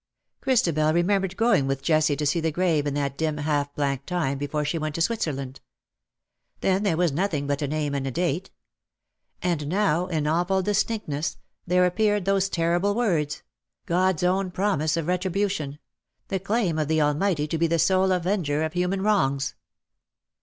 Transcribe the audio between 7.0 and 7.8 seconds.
nothing but a